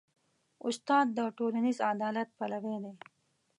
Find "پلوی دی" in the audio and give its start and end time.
2.37-2.93